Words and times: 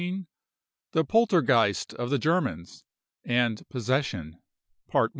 THE 0.93 1.05
POLTERGEIST 1.05 1.93
OF 1.93 2.09
THE 2.09 2.17
GERMANS, 2.17 2.83
AND 3.23 3.61
POSSESSION. 3.69 4.39